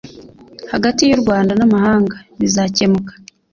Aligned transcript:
hagati 0.71 1.01
y 1.09 1.13
u 1.15 1.19
Rwanda 1.21 1.51
namahanga 1.59 2.15
bizakemuka 2.39 3.13